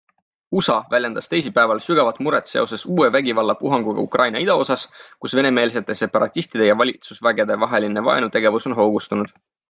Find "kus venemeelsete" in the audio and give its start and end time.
5.25-5.97